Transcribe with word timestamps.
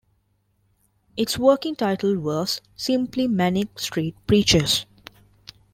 Its 1.15 1.37
working 1.37 1.75
title 1.75 2.17
was 2.17 2.59
simply 2.75 3.27
"Manic 3.27 3.77
Street 3.79 4.15
Preachers". 4.25 4.87